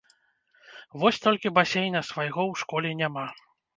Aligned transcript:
Вось 1.03 1.21
толькі 1.25 1.51
басейна 1.57 2.01
свайго 2.11 2.41
ў 2.51 2.63
школе 2.63 2.89
няма. 3.03 3.27